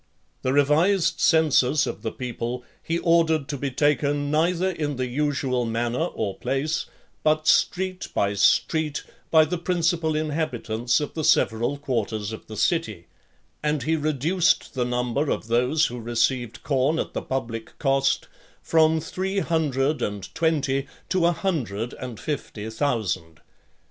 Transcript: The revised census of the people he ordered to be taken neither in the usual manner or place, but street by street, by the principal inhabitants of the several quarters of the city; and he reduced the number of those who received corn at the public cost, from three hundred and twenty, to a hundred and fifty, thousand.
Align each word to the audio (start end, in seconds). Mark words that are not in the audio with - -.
The 0.41 0.51
revised 0.51 1.19
census 1.19 1.85
of 1.85 2.01
the 2.01 2.11
people 2.11 2.63
he 2.81 2.97
ordered 2.97 3.47
to 3.49 3.55
be 3.55 3.69
taken 3.69 4.31
neither 4.31 4.71
in 4.71 4.95
the 4.95 5.05
usual 5.05 5.63
manner 5.63 6.05
or 6.05 6.39
place, 6.39 6.87
but 7.21 7.45
street 7.47 8.07
by 8.11 8.33
street, 8.33 9.03
by 9.29 9.45
the 9.45 9.59
principal 9.59 10.15
inhabitants 10.15 11.01
of 11.01 11.13
the 11.13 11.23
several 11.23 11.77
quarters 11.77 12.31
of 12.31 12.47
the 12.47 12.57
city; 12.57 13.05
and 13.61 13.83
he 13.83 13.95
reduced 13.95 14.73
the 14.73 14.85
number 14.85 15.29
of 15.29 15.45
those 15.49 15.85
who 15.85 15.99
received 15.99 16.63
corn 16.63 16.97
at 16.97 17.13
the 17.13 17.21
public 17.21 17.77
cost, 17.77 18.27
from 18.63 18.99
three 18.99 19.37
hundred 19.37 20.01
and 20.01 20.33
twenty, 20.33 20.87
to 21.09 21.27
a 21.27 21.31
hundred 21.31 21.93
and 21.93 22.19
fifty, 22.19 22.67
thousand. 22.71 23.39